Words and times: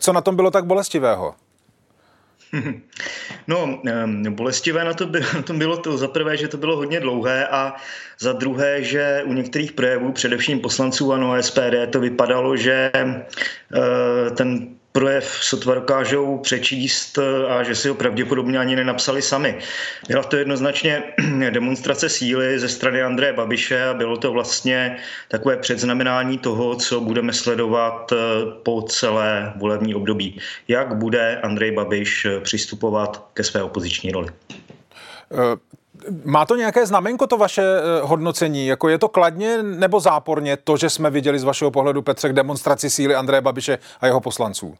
Co 0.00 0.12
na 0.12 0.20
tom 0.20 0.36
bylo 0.36 0.50
tak 0.50 0.64
bolestivého? 0.64 1.34
No, 3.46 3.82
bolestivé 4.30 4.84
na, 4.84 4.94
to 4.94 5.06
by, 5.06 5.20
na 5.20 5.42
tom 5.42 5.58
bylo 5.58 5.76
to 5.76 5.98
za 5.98 6.08
prvé, 6.08 6.36
že 6.36 6.48
to 6.48 6.56
bylo 6.56 6.76
hodně 6.76 7.00
dlouhé 7.00 7.48
a 7.48 7.74
za 8.18 8.32
druhé, 8.32 8.82
že 8.82 9.22
u 9.24 9.32
některých 9.32 9.72
projevů, 9.72 10.12
především 10.12 10.60
poslanců 10.60 11.12
ANO 11.12 11.42
SPD, 11.42 11.90
to 11.90 12.00
vypadalo, 12.00 12.56
že 12.56 12.90
eh, 12.94 13.10
ten 14.30 14.79
projev 14.92 15.38
sotva 15.42 15.74
dokážou 15.74 16.38
přečíst 16.38 17.18
a 17.48 17.62
že 17.62 17.74
si 17.74 17.88
ho 17.88 17.94
pravděpodobně 17.94 18.58
ani 18.58 18.76
nenapsali 18.76 19.22
sami. 19.22 19.58
Byla 20.08 20.22
to 20.22 20.36
jednoznačně 20.36 21.02
demonstrace 21.50 22.08
síly 22.08 22.58
ze 22.58 22.68
strany 22.68 23.02
Andreje 23.02 23.32
Babiše 23.32 23.84
a 23.84 23.94
bylo 23.94 24.16
to 24.16 24.32
vlastně 24.32 24.96
takové 25.28 25.56
předznamenání 25.56 26.38
toho, 26.38 26.76
co 26.76 27.00
budeme 27.00 27.32
sledovat 27.32 28.12
eh, 28.12 28.16
po 28.62 28.82
celé 28.82 29.52
volební 29.56 29.94
období. 29.94 30.40
Jak 30.68 30.94
bude 30.96 31.40
Andrej 31.40 31.72
Babiš 31.72 32.24
eh, 32.24 32.40
přistupovat 32.40 33.30
ke 33.34 33.44
své 33.44 33.62
opoziční 33.62 34.10
roli? 34.10 34.28
Eh, 35.32 35.69
má 36.24 36.46
to 36.46 36.56
nějaké 36.56 36.86
znamenko, 36.86 37.26
to 37.26 37.36
vaše 37.36 37.62
hodnocení? 38.02 38.66
Jako 38.66 38.88
je 38.88 38.98
to 38.98 39.08
kladně 39.08 39.62
nebo 39.62 40.00
záporně 40.00 40.56
to, 40.56 40.76
že 40.76 40.90
jsme 40.90 41.10
viděli 41.10 41.38
z 41.38 41.44
vašeho 41.44 41.70
pohledu, 41.70 42.02
Petře, 42.02 42.28
k 42.28 42.32
demonstraci 42.32 42.90
síly 42.90 43.14
Andreje 43.14 43.40
Babiše 43.40 43.78
a 44.00 44.06
jeho 44.06 44.20
poslanců? 44.20 44.74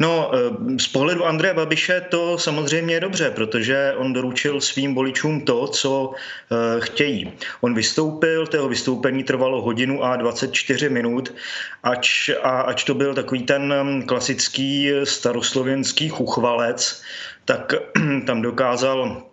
No, 0.00 0.30
eh, 0.34 0.78
z 0.78 0.88
pohledu 0.88 1.26
Andreje 1.26 1.54
Babiše 1.54 2.00
to 2.00 2.38
samozřejmě 2.38 2.94
je 2.94 3.00
dobře, 3.00 3.30
protože 3.30 3.94
on 3.96 4.12
doručil 4.12 4.60
svým 4.60 4.94
voličům 4.94 5.40
to, 5.40 5.68
co 5.68 6.12
eh, 6.12 6.80
chtějí. 6.80 7.32
On 7.60 7.74
vystoupil, 7.74 8.46
toho 8.46 8.68
vystoupení 8.68 9.24
trvalo 9.24 9.62
hodinu 9.62 10.04
a 10.04 10.16
24 10.16 10.88
minut, 10.88 11.34
ač, 11.82 12.30
a 12.42 12.60
ač 12.60 12.84
to 12.84 12.94
byl 12.94 13.14
takový 13.14 13.42
ten 13.42 13.74
hm, 13.82 14.02
klasický 14.02 14.90
staroslovenský 15.04 16.08
chuchvalec, 16.08 17.02
tak 17.44 17.72
tam 18.26 18.42
dokázal 18.42 19.22
Eh, 19.22 19.29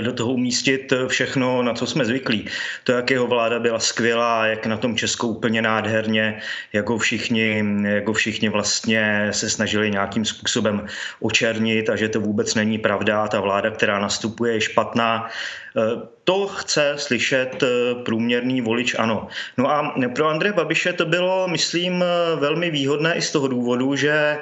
do 0.00 0.12
toho 0.12 0.32
umístit 0.32 0.92
všechno, 1.06 1.62
na 1.62 1.74
co 1.74 1.86
jsme 1.86 2.04
zvyklí. 2.04 2.46
To, 2.84 2.92
jak 2.92 3.10
jeho 3.10 3.26
vláda 3.26 3.58
byla 3.58 3.78
skvělá, 3.78 4.46
jak 4.46 4.66
na 4.66 4.76
tom 4.76 4.96
Česko 4.96 5.26
úplně 5.26 5.62
nádherně, 5.62 6.40
jako 6.72 6.98
všichni, 6.98 7.64
jako 7.84 8.12
všichni 8.12 8.48
vlastně 8.48 9.28
se 9.30 9.50
snažili 9.50 9.90
nějakým 9.90 10.24
způsobem 10.24 10.86
očernit 11.20 11.90
a 11.90 11.96
že 11.96 12.08
to 12.08 12.20
vůbec 12.20 12.54
není 12.54 12.78
pravda. 12.78 13.28
Ta 13.28 13.40
vláda, 13.40 13.70
která 13.70 13.98
nastupuje, 13.98 14.52
je 14.52 14.60
špatná. 14.60 15.28
Eh, 15.76 16.02
to 16.24 16.46
chce 16.46 16.94
slyšet 16.96 17.62
eh, 17.62 17.94
průměrný 17.94 18.60
volič 18.60 18.94
ano. 18.98 19.28
No 19.56 19.70
a 19.70 19.94
pro 20.14 20.28
Andreje 20.28 20.52
Babiše 20.52 20.92
to 20.92 21.06
bylo, 21.06 21.48
myslím, 21.48 22.02
eh, 22.02 22.36
velmi 22.36 22.70
výhodné 22.70 23.14
i 23.14 23.22
z 23.22 23.32
toho 23.32 23.48
důvodu, 23.48 23.96
že 23.96 24.38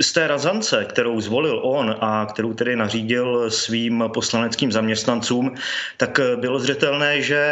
z 0.00 0.12
té 0.12 0.26
razance, 0.26 0.84
kterou 0.88 1.20
zvolil 1.20 1.60
on 1.64 1.96
a 2.00 2.26
kterou 2.26 2.54
tedy 2.54 2.76
nařídil 2.76 3.50
svým 3.50 3.77
poslaneckým 4.08 4.72
zaměstnancům, 4.72 5.54
tak 5.96 6.20
bylo 6.36 6.58
zřetelné, 6.58 7.22
že 7.22 7.42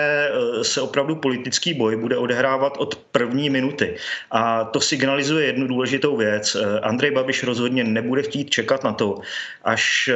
se 0.62 0.80
opravdu 0.80 1.16
politický 1.16 1.74
boj 1.74 1.96
bude 1.96 2.16
odehrávat 2.16 2.76
od 2.78 2.94
první 3.12 3.50
minuty. 3.50 3.96
A 4.30 4.64
to 4.64 4.80
signalizuje 4.80 5.46
jednu 5.46 5.66
důležitou 5.66 6.16
věc. 6.16 6.56
Andrej 6.82 7.10
Babiš 7.10 7.44
rozhodně 7.44 7.84
nebude 7.84 8.22
chtít 8.22 8.50
čekat 8.50 8.84
na 8.84 8.92
to, 8.92 9.20
až 9.64 10.10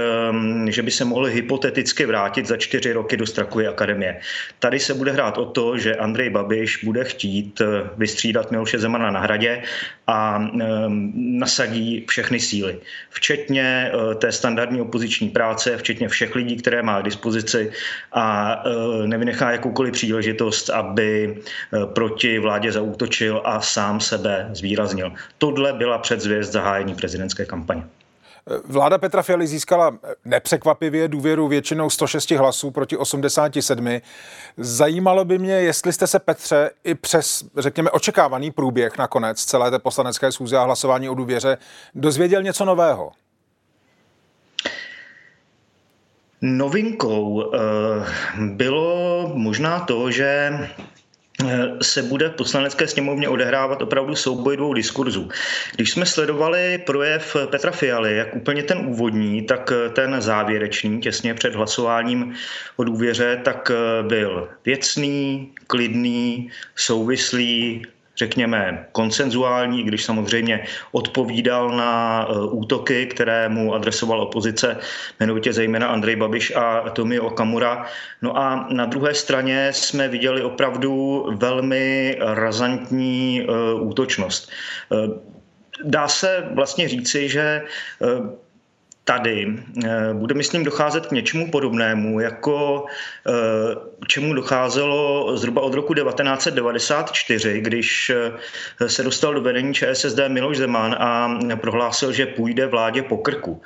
že 0.68 0.82
by 0.82 0.90
se 0.90 1.04
mohl 1.04 1.24
hypoteticky 1.24 2.06
vrátit 2.06 2.46
za 2.46 2.56
čtyři 2.56 2.92
roky 2.92 3.16
do 3.16 3.26
Strakovy 3.26 3.66
akademie. 3.66 4.20
Tady 4.58 4.80
se 4.80 4.94
bude 4.94 5.12
hrát 5.12 5.38
o 5.38 5.44
to, 5.44 5.78
že 5.78 5.96
Andrej 5.96 6.30
Babiš 6.30 6.84
bude 6.84 7.04
chtít 7.04 7.60
eh, 7.60 7.90
vystřídat 7.96 8.50
Miloše 8.50 8.78
Zemana 8.78 9.10
na 9.10 9.20
hradě 9.20 9.62
a 10.10 10.42
ehm, 10.42 11.12
nasadí 11.14 12.04
všechny 12.08 12.40
síly, 12.40 12.80
včetně 13.10 13.92
eh, 13.92 14.14
té 14.14 14.32
standardní 14.32 14.80
opoziční 14.80 15.30
práce, 15.30 15.76
včetně 15.76 16.08
všech 16.08 16.34
lidí, 16.34 16.56
které 16.56 16.82
má 16.82 17.00
k 17.00 17.04
dispozici 17.04 17.72
a 18.12 18.56
eh, 18.66 19.06
nevynechá 19.06 19.52
jakoukoliv 19.52 19.92
příležitost, 19.92 20.70
aby 20.70 21.38
proti 21.94 22.38
vládě 22.38 22.72
zaútočil 22.72 23.42
a 23.44 23.60
sám 23.60 24.00
sebe 24.00 24.50
zvýraznil. 24.52 25.12
Tohle 25.38 25.72
byla 25.72 25.98
předzvěst 25.98 26.52
zahájení 26.52 26.94
prezidentské 26.94 27.46
kampaně. 27.46 27.84
Vláda 28.64 28.98
Petra 28.98 29.22
Fialy 29.22 29.46
získala 29.46 29.98
nepřekvapivě 30.24 31.08
důvěru 31.08 31.48
většinou 31.48 31.90
106 31.90 32.30
hlasů 32.30 32.70
proti 32.70 32.96
87. 32.96 34.00
Zajímalo 34.56 35.24
by 35.24 35.38
mě, 35.38 35.52
jestli 35.52 35.92
jste 35.92 36.06
se, 36.06 36.18
Petře, 36.18 36.70
i 36.84 36.94
přes, 36.94 37.44
řekněme, 37.56 37.90
očekávaný 37.90 38.50
průběh 38.50 38.98
nakonec 38.98 39.44
celé 39.44 39.70
té 39.70 39.78
poslanecké 39.78 40.32
schůze 40.32 40.56
a 40.56 40.62
hlasování 40.62 41.08
o 41.08 41.14
důvěře 41.14 41.58
dozvěděl 41.94 42.42
něco 42.42 42.64
nového. 42.64 43.12
Novinkou 46.42 47.52
eh, 47.54 47.58
bylo 48.38 49.30
možná 49.34 49.80
to, 49.80 50.10
že 50.10 50.50
se 51.82 52.02
bude 52.02 52.28
v 52.28 52.32
poslanecké 52.32 52.86
sněmovně 52.86 53.28
odehrávat 53.28 53.82
opravdu 53.82 54.16
souboj 54.16 54.56
dvou 54.56 54.74
diskurzů. 54.74 55.28
Když 55.76 55.90
jsme 55.90 56.06
sledovali 56.06 56.78
projev 56.86 57.36
Petra 57.50 57.70
Fialy, 57.70 58.16
jak 58.16 58.36
úplně 58.36 58.62
ten 58.62 58.78
úvodní, 58.86 59.42
tak 59.42 59.72
eh, 59.72 59.90
ten 59.90 60.20
závěrečný, 60.20 61.00
těsně 61.00 61.34
před 61.34 61.54
hlasováním 61.54 62.34
o 62.76 62.84
důvěře, 62.84 63.40
tak 63.44 63.70
eh, 63.70 64.02
byl 64.02 64.48
věcný, 64.64 65.50
klidný, 65.66 66.50
souvislý, 66.76 67.86
řekněme, 68.16 68.86
konsenzuální, 68.92 69.82
když 69.82 70.04
samozřejmě 70.04 70.64
odpovídal 70.92 71.76
na 71.76 72.26
e, 72.28 72.34
útoky, 72.50 73.06
které 73.06 73.48
mu 73.48 73.74
adresoval 73.74 74.20
opozice, 74.20 74.76
jmenovitě 75.20 75.52
zejména 75.52 75.88
Andrej 75.88 76.16
Babiš 76.16 76.52
a 76.56 76.90
Tomi 76.90 77.20
Okamura. 77.20 77.86
No 78.22 78.38
a 78.38 78.66
na 78.70 78.86
druhé 78.86 79.14
straně 79.14 79.68
jsme 79.72 80.08
viděli 80.08 80.42
opravdu 80.42 81.26
velmi 81.36 82.16
razantní 82.20 83.40
e, 83.40 83.74
útočnost. 83.74 84.50
E, 84.92 85.30
dá 85.84 86.08
se 86.08 86.44
vlastně 86.54 86.88
říci, 86.88 87.28
že 87.28 87.62
tady 89.04 89.56
eh, 89.84 90.14
bude, 90.14 90.34
myslím, 90.34 90.64
docházet 90.64 91.06
k 91.06 91.10
něčemu 91.10 91.50
podobnému, 91.50 92.20
jako 92.20 92.84
eh, 93.26 93.32
čemu 94.06 94.34
docházelo 94.34 95.36
zhruba 95.36 95.62
od 95.62 95.74
roku 95.74 95.94
1994, 95.94 97.60
když 97.60 98.10
eh, 98.10 98.88
se 98.88 99.02
dostal 99.02 99.34
do 99.34 99.40
vedení 99.40 99.74
ČSSD 99.74 100.18
Miloš 100.28 100.58
Zeman 100.58 100.94
a 100.94 101.38
prohlásil, 101.56 102.12
že 102.12 102.26
půjde 102.26 102.66
vládě 102.66 103.02
po 103.02 103.16
krku. 103.16 103.62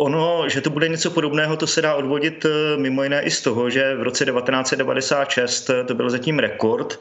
Ono, 0.00 0.48
že 0.48 0.60
to 0.60 0.70
bude 0.70 0.88
něco 0.88 1.10
podobného, 1.10 1.56
to 1.56 1.66
se 1.66 1.82
dá 1.82 1.94
odvodit 1.94 2.44
eh, 2.44 2.76
mimo 2.76 3.02
jiné 3.02 3.22
i 3.22 3.30
z 3.30 3.42
toho, 3.42 3.70
že 3.70 3.94
v 3.94 4.02
roce 4.02 4.24
1996 4.24 5.70
eh, 5.70 5.84
to 5.84 5.94
byl 5.94 6.10
zatím 6.10 6.38
rekord 6.38 6.98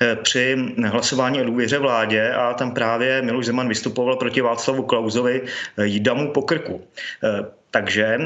eh, 0.00 0.16
při 0.16 0.56
hlasování 0.84 1.40
o 1.40 1.44
důvěře 1.44 1.78
vládě 1.78 2.30
a 2.32 2.54
tam 2.54 2.74
právě 2.74 3.22
Miloš 3.22 3.46
Zeman 3.46 3.68
vystupoval 3.68 4.16
proti 4.16 4.40
Václavu 4.40 4.82
Klauzovi 4.82 5.42
jídamu 5.82 6.32
po 6.32 6.42
krku. 6.42 6.84
Takže 7.76 8.18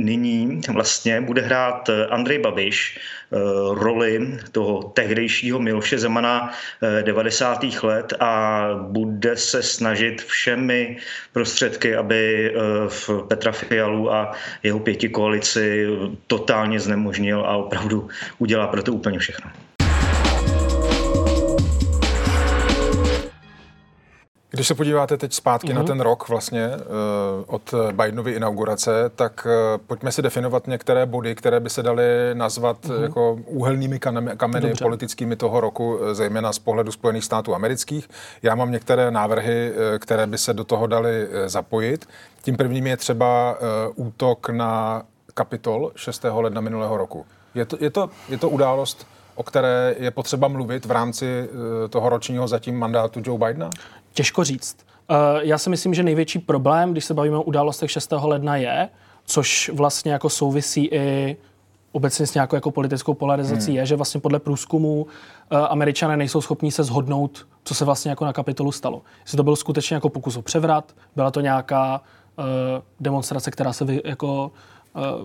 nyní 0.00 0.60
vlastně 0.72 1.20
bude 1.20 1.42
hrát 1.42 1.90
Andrej 2.10 2.38
Babiš 2.38 2.98
Eh, 3.32 3.38
roli 3.74 4.38
toho 4.52 4.82
tehdejšího 4.82 5.58
Miloše 5.58 5.98
Zemana 5.98 6.52
90. 7.02 7.64
Eh, 7.64 7.86
let 7.86 8.12
a 8.20 8.68
bude 8.82 9.36
se 9.36 9.62
snažit 9.62 10.22
všemi 10.22 10.96
prostředky, 11.32 11.96
aby 11.96 12.52
eh, 12.54 12.58
v 12.88 13.10
Petra 13.28 13.52
Fialu 13.52 14.12
a 14.12 14.32
jeho 14.62 14.78
pěti 14.78 15.08
koalici 15.08 15.86
totálně 16.26 16.80
znemožnil 16.80 17.40
a 17.40 17.56
opravdu 17.56 18.08
udělá 18.38 18.66
pro 18.66 18.82
to 18.82 18.92
úplně 18.92 19.18
všechno. 19.18 19.50
Když 24.56 24.68
se 24.68 24.74
podíváte 24.74 25.16
teď 25.16 25.32
zpátky 25.32 25.68
mm-hmm. 25.68 25.74
na 25.74 25.80
mhm. 25.80 25.86
ten 25.86 26.00
rok 26.00 26.28
vlastně 26.28 26.68
uh, 26.68 26.74
od 27.46 27.74
Bidenovy 27.92 28.32
inaugurace, 28.32 29.10
tak 29.16 29.46
uh, 29.46 29.82
pojďme 29.86 30.12
si 30.12 30.22
definovat 30.22 30.66
některé 30.66 31.06
body, 31.06 31.34
které 31.34 31.60
by 31.60 31.70
se 31.70 31.82
daly 31.82 32.04
nazvat 32.34 32.84
mm-hmm. 32.84 33.02
jako 33.02 33.38
úhelnými 33.46 33.98
kameny, 33.98 34.36
kameny 34.36 34.74
politickými 34.82 35.36
toho 35.36 35.60
roku, 35.60 35.98
zejména 36.12 36.52
z 36.52 36.58
pohledu 36.58 36.92
Spojených 36.92 37.24
států 37.24 37.54
amerických. 37.54 38.08
Já 38.42 38.54
mám 38.54 38.72
některé 38.72 39.10
návrhy, 39.10 39.72
které 39.98 40.26
by 40.26 40.38
se 40.38 40.54
do 40.54 40.64
toho 40.64 40.86
daly 40.86 41.28
zapojit. 41.46 42.08
Tím 42.42 42.56
prvním 42.56 42.86
je 42.86 42.96
třeba 42.96 43.58
uh, 43.96 44.06
útok 44.06 44.48
na 44.48 45.02
Kapitol 45.34 45.92
6. 45.96 46.24
ledna 46.32 46.60
minulého 46.60 46.96
roku. 46.96 47.26
Je 47.54 47.64
to, 47.64 47.76
je 47.80 47.90
to, 47.90 48.10
je 48.28 48.38
to 48.38 48.48
událost, 48.48 49.06
o 49.34 49.42
které 49.42 49.94
je 49.98 50.10
potřeba 50.10 50.48
mluvit 50.48 50.86
v 50.86 50.90
rámci 50.90 51.48
toho 51.90 52.08
ročního 52.08 52.48
zatím 52.48 52.78
mandátu 52.78 53.22
Joe 53.24 53.38
Bidena? 53.38 53.70
Těžko 54.16 54.44
říct. 54.44 54.76
Eh, 55.10 55.14
já 55.40 55.58
si 55.58 55.70
myslím, 55.70 55.94
že 55.94 56.02
největší 56.02 56.38
problém, 56.38 56.92
když 56.92 57.04
se 57.04 57.14
bavíme 57.14 57.36
o 57.36 57.42
událostech 57.42 57.90
6. 57.90 58.12
ledna, 58.12 58.56
je, 58.56 58.88
což 59.24 59.70
vlastně 59.74 60.12
jako 60.12 60.30
souvisí 60.30 60.84
i 60.86 61.36
obecně 61.92 62.26
s 62.26 62.34
nějakou 62.34 62.56
jako 62.56 62.70
politickou 62.70 63.14
polarizací 63.14 63.66
hmm. 63.66 63.76
je, 63.76 63.86
že 63.86 63.96
vlastně 63.96 64.20
podle 64.20 64.38
průzkumu 64.38 65.02
uh, 65.02 65.08
američané 65.68 66.16
nejsou 66.16 66.40
schopní 66.40 66.70
se 66.70 66.84
zhodnout, 66.84 67.46
co 67.64 67.74
se 67.74 67.84
vlastně 67.84 68.10
jako 68.10 68.24
na 68.24 68.32
kapitolu 68.32 68.72
stalo. 68.72 69.02
Jestli 69.24 69.36
to 69.36 69.42
byl 69.42 69.56
skutečně 69.56 69.94
jako 69.94 70.08
pokus 70.08 70.36
o 70.36 70.42
převrat, 70.42 70.92
byla 71.16 71.30
to 71.30 71.40
nějaká 71.40 72.00
uh, 72.38 72.44
demonstrace, 73.00 73.50
která 73.50 73.72
se 73.72 73.84
vy, 73.84 74.02
jako 74.04 74.46
uh, 74.46 74.50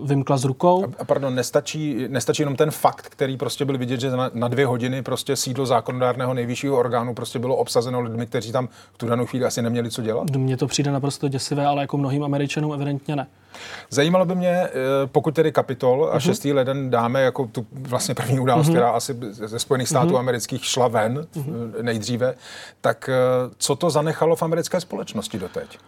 vymkla 0.04 0.36
z 0.36 0.44
rukou. 0.44 0.84
A, 0.98 1.04
pardon, 1.04 1.34
nestačí, 1.34 2.06
nestačí 2.08 2.42
jenom 2.42 2.56
ten 2.56 2.70
fakt, 2.70 3.08
který 3.08 3.36
prostě 3.36 3.64
byl 3.64 3.78
vidět, 3.78 4.00
že 4.00 4.10
na, 4.10 4.30
na 4.34 4.48
dvě 4.48 4.66
hodiny 4.66 5.02
prostě 5.02 5.36
sídlo 5.36 5.66
zákonodárného 5.66 6.34
nejvyššího 6.34 6.78
orgánu 6.78 7.14
prostě 7.14 7.38
bylo 7.38 7.56
obsazeno 7.56 8.00
lidmi, 8.00 8.26
kteří 8.26 8.52
tam 8.52 8.68
v 8.92 8.98
tu 8.98 9.06
danou 9.06 9.26
chvíli 9.26 9.44
asi 9.44 9.62
neměli 9.62 9.90
co 9.90 10.02
dělat? 10.02 10.36
Mně 10.36 10.56
to 10.56 10.66
přijde 10.66 10.90
naprosto 10.90 11.28
děsivé, 11.28 11.66
ale 11.66 11.82
jako 11.82 11.98
mnohým 11.98 12.24
Američanům 12.24 12.72
evidentně 12.72 13.16
ne. 13.16 13.26
Zajímalo 13.90 14.24
by 14.24 14.34
mě, 14.34 14.48
eh, 14.48 14.70
pokud 15.06 15.34
tedy 15.34 15.52
kapitol 15.52 16.10
a 16.12 16.20
6. 16.20 16.44
Uh-huh. 16.44 16.54
leden 16.54 16.90
dáme 16.90 17.22
jako 17.22 17.46
tu 17.46 17.66
vlastně 17.72 18.14
první 18.14 18.40
událost, 18.40 18.66
uh-huh. 18.66 18.70
která 18.70 18.90
asi 18.90 19.16
ze 19.30 19.58
Spojených 19.58 19.88
států 19.88 20.10
uh-huh. 20.10 20.18
amerických 20.18 20.64
šla 20.64 20.88
ven 20.88 21.26
uh-huh. 21.34 21.82
nejdříve, 21.82 22.34
tak 22.80 23.10
co 23.58 23.76
to 23.76 23.90
zanechalo 23.90 24.36
v 24.36 24.42
americké 24.42 24.80
společnosti 24.80 25.38
doteď? 25.38 25.78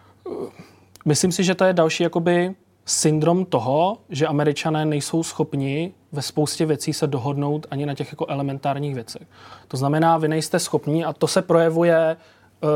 Myslím 1.05 1.31
si, 1.31 1.43
že 1.43 1.55
to 1.55 1.65
je 1.65 1.73
další 1.73 2.03
jakoby 2.03 2.55
syndrom 2.85 3.45
toho, 3.45 3.97
že 4.09 4.27
američané 4.27 4.85
nejsou 4.85 5.23
schopni 5.23 5.93
ve 6.11 6.21
spoustě 6.21 6.65
věcí 6.65 6.93
se 6.93 7.07
dohodnout 7.07 7.67
ani 7.71 7.85
na 7.85 7.93
těch 7.93 8.11
jako 8.11 8.25
elementárních 8.25 8.95
věcech. 8.95 9.27
To 9.67 9.77
znamená, 9.77 10.17
vy 10.17 10.27
nejste 10.27 10.59
schopni 10.59 11.05
a 11.05 11.13
to 11.13 11.27
se 11.27 11.41
projevuje 11.41 11.97
e, 11.97 12.17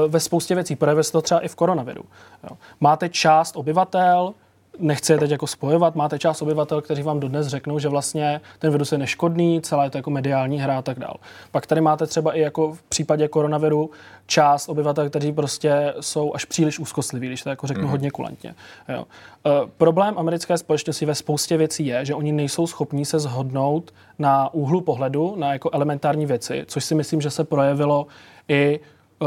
ve 0.07 0.19
spoustě 0.19 0.56
věcí. 0.56 0.75
Projevuje 0.75 1.03
se 1.03 1.11
to 1.11 1.21
třeba 1.21 1.39
i 1.39 1.47
v 1.47 1.56
koronaviru. 1.56 2.03
Jo. 2.50 2.57
Máte 2.79 3.09
část 3.09 3.56
obyvatel, 3.56 4.33
nechci 4.79 5.11
je 5.11 5.17
teď 5.17 5.31
jako 5.31 5.47
spojovat, 5.47 5.95
máte 5.95 6.19
část 6.19 6.41
obyvatel, 6.41 6.81
kteří 6.81 7.03
vám 7.03 7.19
dodnes 7.19 7.47
řeknou, 7.47 7.79
že 7.79 7.89
vlastně 7.89 8.41
ten 8.59 8.71
virus 8.71 8.91
je 8.91 8.97
neškodný, 8.97 9.61
celá 9.61 9.83
je 9.83 9.89
to 9.89 9.97
jako 9.97 10.09
mediální 10.09 10.59
hra 10.59 10.77
a 10.77 10.81
tak 10.81 10.99
dál. 10.99 11.15
Pak 11.51 11.67
tady 11.67 11.81
máte 11.81 12.07
třeba 12.07 12.33
i 12.33 12.41
jako 12.41 12.73
v 12.73 12.83
případě 12.83 13.27
koronaviru 13.27 13.91
část 14.25 14.69
obyvatel, 14.69 15.09
kteří 15.09 15.31
prostě 15.31 15.93
jsou 15.99 16.35
až 16.35 16.45
příliš 16.45 16.79
úzkostliví, 16.79 17.27
když 17.27 17.43
to 17.43 17.49
jako 17.49 17.67
řeknu 17.67 17.83
mm. 17.83 17.89
hodně 17.89 18.11
kulantně. 18.11 18.55
Jo. 18.89 19.05
E, 19.45 19.49
problém 19.77 20.13
americké 20.17 20.57
společnosti 20.57 21.05
ve 21.05 21.15
spoustě 21.15 21.57
věcí 21.57 21.85
je, 21.85 22.05
že 22.05 22.15
oni 22.15 22.31
nejsou 22.31 22.67
schopní 22.67 23.05
se 23.05 23.19
zhodnout 23.19 23.93
na 24.19 24.53
úhlu 24.53 24.81
pohledu, 24.81 25.35
na 25.37 25.53
jako 25.53 25.69
elementární 25.73 26.25
věci, 26.25 26.63
což 26.67 26.85
si 26.85 26.95
myslím, 26.95 27.21
že 27.21 27.29
se 27.29 27.43
projevilo 27.43 28.07
i 28.47 28.79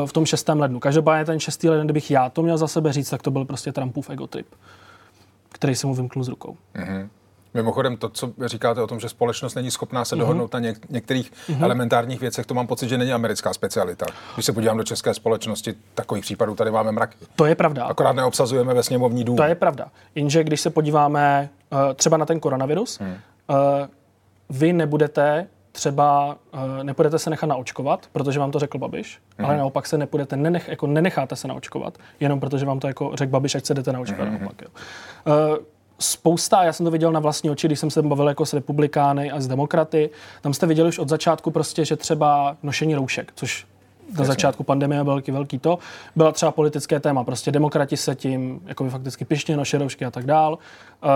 e, 0.02 0.06
v 0.06 0.12
tom 0.12 0.26
6. 0.26 0.48
lednu. 0.48 0.80
Každopádně 0.80 1.24
ten 1.24 1.40
6. 1.40 1.64
leden, 1.64 1.86
kdybych 1.86 2.10
já 2.10 2.28
to 2.28 2.42
měl 2.42 2.58
za 2.58 2.68
sebe 2.68 2.92
říct, 2.92 3.10
tak 3.10 3.22
to 3.22 3.30
byl 3.30 3.44
prostě 3.44 3.72
Trumpův 3.72 4.10
egotrip 4.10 4.46
který 5.62 5.74
se 5.74 5.86
mu 5.86 5.94
vymknul 5.94 6.24
z 6.24 6.28
rukou. 6.28 6.56
Mm-hmm. 6.74 7.08
Mimochodem, 7.54 7.96
to, 7.96 8.08
co 8.08 8.32
říkáte 8.44 8.82
o 8.82 8.86
tom, 8.86 9.00
že 9.00 9.08
společnost 9.08 9.54
není 9.54 9.70
schopná 9.70 10.04
se 10.04 10.14
mm-hmm. 10.14 10.18
dohodnout 10.18 10.52
na 10.52 10.60
něk- 10.60 10.80
některých 10.90 11.32
mm-hmm. 11.32 11.64
elementárních 11.64 12.20
věcech, 12.20 12.46
to 12.46 12.54
mám 12.54 12.66
pocit, 12.66 12.88
že 12.88 12.98
není 12.98 13.12
americká 13.12 13.52
specialita. 13.52 14.06
Když 14.34 14.46
se 14.46 14.52
podívám 14.52 14.76
do 14.76 14.84
české 14.84 15.14
společnosti, 15.14 15.74
takových 15.94 16.24
případů 16.24 16.54
tady 16.54 16.70
máme 16.70 16.92
mraky. 16.92 17.16
To 17.36 17.46
je 17.46 17.54
pravda. 17.54 17.84
Akorát 17.84 18.12
neobsazujeme 18.12 18.74
ve 18.74 18.82
sněmovní 18.82 19.24
dům. 19.24 19.36
To 19.36 19.42
je 19.42 19.54
pravda. 19.54 19.88
Jenže 20.14 20.44
když 20.44 20.60
se 20.60 20.70
podíváme 20.70 21.50
uh, 21.72 21.78
třeba 21.94 22.16
na 22.16 22.26
ten 22.26 22.40
koronavirus, 22.40 23.00
hmm. 23.00 23.10
uh, 23.10 23.56
vy 24.50 24.72
nebudete 24.72 25.46
třeba 25.72 26.36
uh, 26.54 26.84
nepůjdete 26.84 27.18
se 27.18 27.30
nechat 27.30 27.46
naočkovat, 27.46 28.06
protože 28.12 28.40
vám 28.40 28.50
to 28.50 28.58
řekl 28.58 28.78
Babiš, 28.78 29.18
mm-hmm. 29.18 29.46
ale 29.46 29.56
naopak 29.56 29.86
se 29.86 29.98
nepůjdete, 29.98 30.36
nenech, 30.36 30.68
jako 30.68 30.86
nenecháte 30.86 31.36
se 31.36 31.48
naočkovat, 31.48 31.98
jenom 32.20 32.40
protože 32.40 32.66
vám 32.66 32.80
to 32.80 32.86
jako 32.86 33.10
řekl 33.14 33.30
Babiš, 33.30 33.54
ať 33.54 33.64
se 33.64 33.74
jdete 33.74 33.92
naočkovat. 33.92 34.28
Mm-hmm. 34.28 34.40
Naopak, 34.40 34.62
jo. 34.62 34.68
Uh, 35.26 35.64
spousta, 35.98 36.64
já 36.64 36.72
jsem 36.72 36.84
to 36.84 36.90
viděl 36.90 37.12
na 37.12 37.20
vlastní 37.20 37.50
oči, 37.50 37.66
když 37.66 37.78
jsem 37.78 37.90
se 37.90 38.02
bavil 38.02 38.28
jako 38.28 38.46
s 38.46 38.52
republikány 38.54 39.30
a 39.30 39.40
s 39.40 39.48
demokraty, 39.48 40.10
tam 40.40 40.54
jste 40.54 40.66
viděli 40.66 40.88
už 40.88 40.98
od 40.98 41.08
začátku 41.08 41.50
prostě, 41.50 41.84
že 41.84 41.96
třeba 41.96 42.56
nošení 42.62 42.94
roušek, 42.94 43.32
což 43.34 43.66
na 44.18 44.24
začátku 44.24 44.62
pandemie 44.62 45.04
byl 45.04 45.12
velký, 45.12 45.30
velký 45.32 45.58
to. 45.58 45.78
Byla 46.16 46.32
třeba 46.32 46.52
politické 46.52 47.00
téma, 47.00 47.24
prostě 47.24 47.50
demokrati 47.50 47.96
se 47.96 48.14
tím 48.14 48.60
jako 48.66 48.90
fakticky 48.90 49.24
pišně 49.24 49.56
noše 49.56 49.78
roušky 49.78 50.04
a 50.04 50.10
tak 50.10 50.26
dál. 50.26 50.52
Uh, 50.52 51.08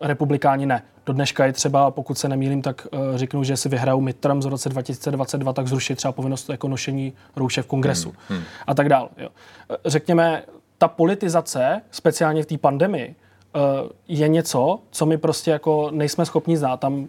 republikáni 0.00 0.66
ne. 0.66 0.82
Do 1.06 1.12
dneška 1.12 1.46
je 1.46 1.52
třeba, 1.52 1.90
pokud 1.90 2.18
se 2.18 2.28
nemýlím, 2.28 2.62
tak 2.62 2.86
uh, 2.92 3.00
řeknu, 3.16 3.44
že 3.44 3.56
si 3.56 3.68
vyhrajou 3.68 4.00
midterm 4.00 4.42
z 4.42 4.46
roce 4.46 4.68
2022, 4.68 5.52
tak 5.52 5.66
zruší 5.66 5.94
třeba 5.94 6.12
povinnost 6.12 6.48
jako 6.48 6.68
nošení 6.68 7.12
roušek 7.36 7.64
v 7.64 7.68
kongresu 7.68 8.08
hmm, 8.28 8.38
hmm. 8.38 8.46
a 8.66 8.74
tak 8.74 8.88
dál. 8.88 9.08
Jo. 9.18 9.28
Uh, 9.70 9.76
řekněme, 9.84 10.42
ta 10.78 10.88
politizace, 10.88 11.82
speciálně 11.90 12.42
v 12.42 12.46
té 12.46 12.58
pandemii, 12.58 13.14
uh, 13.54 13.90
je 14.08 14.28
něco, 14.28 14.78
co 14.90 15.06
my 15.06 15.18
prostě 15.18 15.50
jako 15.50 15.90
nejsme 15.90 16.26
schopni 16.26 16.56
znát. 16.56 16.80
Tam 16.80 16.94
uh, 16.94 17.06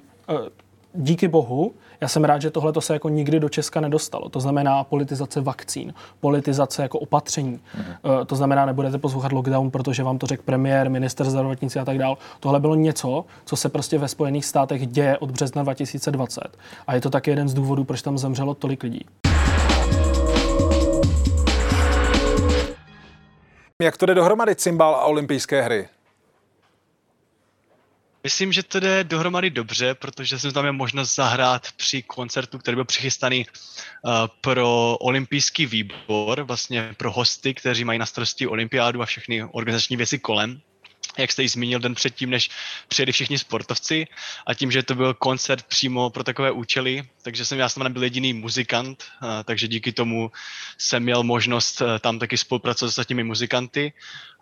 díky 0.93 1.27
bohu 1.27 1.73
já 2.03 2.07
jsem 2.07 2.23
rád, 2.23 2.41
že 2.41 2.51
tohle 2.51 2.73
se 2.79 2.94
jako 2.94 3.09
nikdy 3.09 3.39
do 3.39 3.50
Česka 3.50 3.81
nedostalo. 3.81 4.29
To 4.29 4.39
znamená 4.39 4.83
politizace 4.83 5.41
vakcín, 5.41 5.94
politizace 6.19 6.81
jako 6.81 7.00
opatření. 7.00 7.59
Mm-hmm. 7.59 8.25
To 8.25 8.35
znamená, 8.35 8.65
nebudete 8.65 8.97
poslouchat 8.97 9.31
lockdown, 9.31 9.71
protože 9.71 10.03
vám 10.03 10.17
to 10.17 10.27
řekl 10.27 10.44
premiér, 10.45 10.89
minister 10.89 11.29
zdravotnictví 11.29 11.81
a 11.81 11.85
tak 11.85 11.97
dál. 11.97 12.17
Tohle 12.39 12.59
bylo 12.59 12.75
něco, 12.75 13.25
co 13.45 13.55
se 13.55 13.69
prostě 13.69 13.97
ve 13.97 14.07
Spojených 14.07 14.45
státech 14.45 14.88
děje 14.88 15.17
od 15.17 15.31
března 15.31 15.63
2020. 15.63 16.44
A 16.88 16.95
je 16.95 17.01
to 17.01 17.09
taky 17.09 17.31
jeden 17.31 17.50
z 17.50 17.53
důvodů, 17.53 17.83
proč 17.83 18.01
tam 18.01 18.17
zemřelo 18.17 18.53
tolik 18.53 18.83
lidí. 18.83 19.06
Jak 23.81 23.97
to 23.97 24.06
jde 24.06 24.13
dohromady 24.13 24.56
cymbal 24.56 24.95
a 24.95 25.06
olympijské 25.06 25.61
hry? 25.61 25.88
Myslím, 28.23 28.53
že 28.53 28.63
to 28.63 28.79
jde 28.79 29.03
dohromady 29.03 29.49
dobře, 29.49 29.93
protože 29.93 30.39
jsem 30.39 30.51
tam 30.51 30.63
měl 30.63 30.73
možnost 30.73 31.15
zahrát 31.15 31.67
při 31.71 32.01
koncertu, 32.01 32.57
který 32.57 32.75
byl 32.75 32.85
přichystaný 32.85 33.45
uh, 33.45 34.11
pro 34.41 34.97
olympijský 34.97 35.65
výbor, 35.65 36.41
vlastně 36.41 36.93
pro 36.97 37.11
hosty, 37.11 37.53
kteří 37.53 37.83
mají 37.83 37.99
na 37.99 38.05
starosti 38.05 38.47
olympiádu 38.47 39.01
a 39.01 39.05
všechny 39.05 39.43
organizační 39.43 39.97
věci 39.97 40.19
kolem. 40.19 40.61
Jak 41.17 41.31
jste 41.31 41.41
ji 41.41 41.47
zmínil 41.47 41.79
den 41.79 41.95
předtím, 41.95 42.29
než 42.29 42.49
přijeli 42.87 43.11
všichni 43.11 43.39
sportovci 43.39 44.07
a 44.47 44.53
tím, 44.53 44.71
že 44.71 44.83
to 44.83 44.95
byl 44.95 45.13
koncert 45.13 45.63
přímo 45.63 46.09
pro 46.09 46.23
takové 46.23 46.51
účely, 46.51 47.03
takže 47.21 47.45
jsem 47.45 47.59
já 47.59 47.69
jsem 47.69 47.83
nebyl 47.83 48.03
jediný 48.03 48.33
muzikant, 48.33 49.03
takže 49.45 49.67
díky 49.67 49.91
tomu 49.91 50.31
jsem 50.77 51.03
měl 51.03 51.23
možnost 51.23 51.81
e, 51.81 51.99
tam 51.99 52.19
taky 52.19 52.37
spolupracovat 52.37 52.89
s 52.89 52.91
ostatními 52.91 53.23
muzikanty 53.23 53.93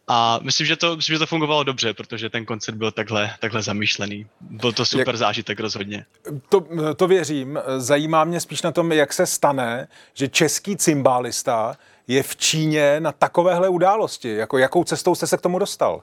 a 0.07 0.39
myslím, 0.41 0.67
že 0.67 0.75
to, 0.75 0.95
myslím, 0.95 1.15
že 1.15 1.19
to 1.19 1.25
fungovalo 1.25 1.63
dobře, 1.63 1.93
protože 1.93 2.29
ten 2.29 2.45
koncert 2.45 2.75
byl 2.75 2.91
takhle, 2.91 3.33
takhle 3.39 3.61
zamýšlený. 3.61 4.27
Byl 4.41 4.73
to 4.73 4.85
super 4.85 5.07
jak, 5.07 5.15
zážitek 5.15 5.59
rozhodně. 5.59 6.05
To, 6.49 6.65
to 6.95 7.07
věřím. 7.07 7.59
Zajímá 7.77 8.23
mě 8.23 8.39
spíš 8.39 8.61
na 8.61 8.71
tom, 8.71 8.91
jak 8.91 9.13
se 9.13 9.25
stane, 9.25 9.87
že 10.13 10.27
český 10.27 10.77
cymbálista 10.77 11.77
je 12.07 12.23
v 12.23 12.35
Číně 12.35 12.99
na 12.99 13.11
takovéhle 13.11 13.69
události. 13.69 14.35
Jako, 14.35 14.57
jakou 14.57 14.83
cestou 14.83 15.15
jste 15.15 15.27
se 15.27 15.37
k 15.37 15.41
tomu 15.41 15.59
dostal? 15.59 16.01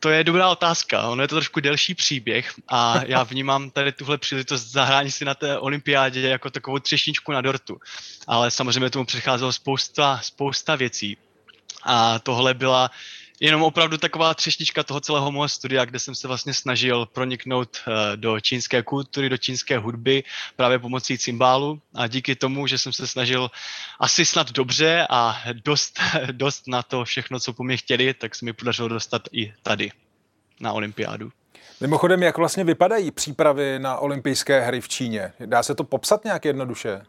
To 0.00 0.08
je 0.08 0.24
dobrá 0.24 0.48
otázka. 0.48 1.08
Ono 1.08 1.22
je 1.22 1.28
to 1.28 1.34
trošku 1.34 1.60
delší 1.60 1.94
příběh 1.94 2.54
a 2.68 3.00
já 3.06 3.22
vnímám 3.30 3.70
tady 3.70 3.92
tuhle 3.92 4.18
příležitost 4.18 4.66
zahrání 4.66 5.10
si 5.10 5.24
na 5.24 5.34
té 5.34 5.58
olympiádě 5.58 6.20
jako 6.20 6.50
takovou 6.50 6.78
třešničku 6.78 7.32
na 7.32 7.40
dortu. 7.40 7.80
Ale 8.26 8.50
samozřejmě 8.50 8.90
tomu 8.90 9.04
přecházelo 9.04 9.52
spousta, 9.52 10.20
spousta 10.22 10.76
věcí. 10.76 11.16
A 11.82 12.18
tohle 12.18 12.54
byla 12.54 12.90
jenom 13.40 13.62
opravdu 13.62 13.98
taková 13.98 14.34
třešnička 14.34 14.82
toho 14.82 15.00
celého 15.00 15.32
mého 15.32 15.48
studia, 15.48 15.84
kde 15.84 15.98
jsem 15.98 16.14
se 16.14 16.28
vlastně 16.28 16.54
snažil 16.54 17.06
proniknout 17.06 17.76
eh, 17.76 18.16
do 18.16 18.40
čínské 18.40 18.82
kultury, 18.82 19.28
do 19.28 19.36
čínské 19.36 19.78
hudby 19.78 20.24
právě 20.56 20.78
pomocí 20.78 21.18
cymbálu 21.18 21.80
a 21.94 22.06
díky 22.06 22.36
tomu, 22.36 22.66
že 22.66 22.78
jsem 22.78 22.92
se 22.92 23.06
snažil 23.06 23.50
asi 24.00 24.24
snad 24.24 24.52
dobře 24.52 25.06
a 25.10 25.42
dost, 25.64 26.00
dost 26.32 26.68
na 26.68 26.82
to 26.82 27.04
všechno, 27.04 27.40
co 27.40 27.52
po 27.52 27.62
mě 27.62 27.76
chtěli, 27.76 28.14
tak 28.14 28.34
se 28.34 28.44
mi 28.44 28.52
podařilo 28.52 28.88
dostat 28.88 29.22
i 29.32 29.54
tady 29.62 29.90
na 30.60 30.72
olympiádu. 30.72 31.32
Mimochodem, 31.80 32.22
jak 32.22 32.38
vlastně 32.38 32.64
vypadají 32.64 33.10
přípravy 33.10 33.78
na 33.78 33.96
olympijské 33.96 34.60
hry 34.60 34.80
v 34.80 34.88
Číně? 34.88 35.32
Dá 35.46 35.62
se 35.62 35.74
to 35.74 35.84
popsat 35.84 36.24
nějak 36.24 36.44
jednoduše? 36.44 37.02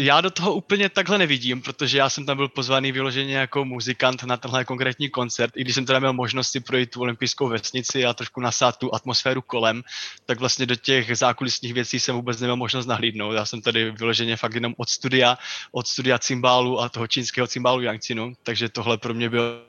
Já 0.00 0.20
do 0.20 0.30
toho 0.30 0.54
úplně 0.54 0.88
takhle 0.88 1.18
nevidím, 1.18 1.62
protože 1.62 1.98
já 1.98 2.10
jsem 2.10 2.26
tam 2.26 2.36
byl 2.36 2.48
pozvaný 2.48 2.92
vyloženě 2.92 3.34
jako 3.34 3.64
muzikant 3.64 4.22
na 4.22 4.36
tenhle 4.36 4.64
konkrétní 4.64 5.10
koncert, 5.10 5.56
i 5.56 5.60
když 5.60 5.74
jsem 5.74 5.86
teda 5.86 5.98
měl 5.98 6.12
možnost 6.12 6.50
si 6.50 6.60
projít 6.60 6.90
tu 6.90 7.00
olympijskou 7.00 7.48
vesnici 7.48 8.04
a 8.04 8.14
trošku 8.14 8.40
nasát 8.40 8.76
tu 8.76 8.94
atmosféru 8.94 9.42
kolem, 9.42 9.82
tak 10.26 10.40
vlastně 10.40 10.66
do 10.66 10.76
těch 10.76 11.18
zákulisních 11.18 11.74
věcí 11.74 12.00
jsem 12.00 12.14
vůbec 12.16 12.40
neměl 12.40 12.56
možnost 12.56 12.86
nahlídnout. 12.86 13.32
Já 13.32 13.44
jsem 13.44 13.62
tady 13.62 13.90
vyloženě 13.90 14.36
fakt 14.36 14.54
jenom 14.54 14.74
od 14.76 14.88
studia, 14.88 15.38
od 15.72 15.86
studia 15.86 16.18
cymbálu 16.18 16.80
a 16.80 16.88
toho 16.88 17.06
čínského 17.06 17.46
cymbálu 17.46 17.80
Yangcinu, 17.80 18.32
takže 18.42 18.68
tohle 18.68 18.98
pro 18.98 19.14
mě 19.14 19.30
byl, 19.30 19.66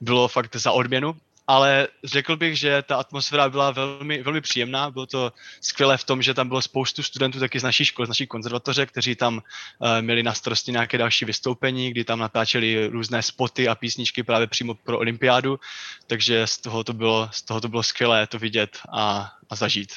bylo 0.00 0.28
fakt 0.28 0.56
za 0.56 0.72
odměnu 0.72 1.16
ale 1.46 1.88
řekl 2.04 2.36
bych, 2.36 2.58
že 2.58 2.82
ta 2.82 2.96
atmosféra 2.96 3.48
byla 3.48 3.70
velmi, 3.70 4.22
velmi 4.22 4.40
příjemná. 4.40 4.90
Bylo 4.90 5.06
to 5.06 5.32
skvělé 5.60 5.96
v 5.96 6.04
tom, 6.04 6.22
že 6.22 6.34
tam 6.34 6.48
bylo 6.48 6.62
spoustu 6.62 7.02
studentů 7.02 7.40
taky 7.40 7.60
z 7.60 7.62
naší 7.62 7.84
školy, 7.84 8.06
z 8.06 8.08
naší 8.08 8.26
konzervatoře, 8.26 8.86
kteří 8.86 9.14
tam 9.14 9.34
uh, 9.34 9.88
měli 10.00 10.22
na 10.22 10.34
starosti 10.34 10.72
nějaké 10.72 10.98
další 10.98 11.24
vystoupení, 11.24 11.90
kdy 11.90 12.04
tam 12.04 12.18
natáčeli 12.18 12.86
různé 12.86 13.22
spoty 13.22 13.68
a 13.68 13.74
písničky 13.74 14.22
právě 14.22 14.46
přímo 14.46 14.74
pro 14.74 14.98
olympiádu, 14.98 15.60
takže 16.06 16.46
z 16.46 16.58
toho 16.58 16.84
to 16.84 16.92
bylo, 16.92 17.28
z 17.32 17.42
toho 17.42 17.60
to 17.60 17.68
bylo 17.68 17.82
skvělé 17.82 18.26
to 18.26 18.38
vidět 18.38 18.78
a, 18.92 19.32
a 19.50 19.56
zažít. 19.56 19.92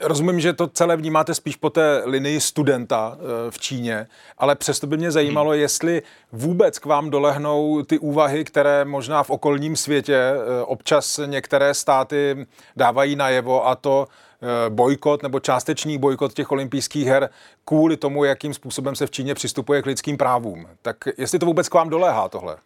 Rozumím, 0.00 0.40
že 0.40 0.52
to 0.52 0.66
celé 0.66 0.96
vnímáte 0.96 1.34
spíš 1.34 1.56
po 1.56 1.70
té 1.70 2.02
linii 2.04 2.40
studenta 2.40 3.16
eh, 3.16 3.50
v 3.50 3.58
Číně, 3.58 4.06
ale 4.38 4.54
přesto 4.54 4.86
by 4.86 4.96
mě 4.96 5.10
zajímalo, 5.10 5.50
hmm. 5.50 5.60
jestli 5.60 6.02
vůbec 6.32 6.78
k 6.78 6.86
vám 6.86 7.10
dolehnou 7.10 7.82
ty 7.82 7.98
úvahy, 7.98 8.44
které 8.44 8.84
možná 8.84 9.22
v 9.22 9.30
okolním 9.30 9.76
světě 9.76 10.16
eh, 10.16 10.62
občas 10.64 11.20
některé 11.26 11.74
státy 11.74 12.46
dávají 12.76 13.16
najevo 13.16 13.68
a 13.68 13.74
to 13.74 14.06
eh, 14.08 14.70
bojkot 14.70 15.22
nebo 15.22 15.40
částečný 15.40 15.98
bojkot 15.98 16.32
těch 16.32 16.52
olympijských 16.52 17.06
her 17.06 17.30
kvůli 17.64 17.96
tomu, 17.96 18.24
jakým 18.24 18.54
způsobem 18.54 18.96
se 18.96 19.06
v 19.06 19.10
Číně 19.10 19.34
přistupuje 19.34 19.82
k 19.82 19.86
lidským 19.86 20.16
právům. 20.16 20.66
Tak 20.82 20.96
jestli 21.18 21.38
to 21.38 21.46
vůbec 21.46 21.68
k 21.68 21.74
vám 21.74 21.88
doléhá 21.88 22.28
tohle? 22.28 22.56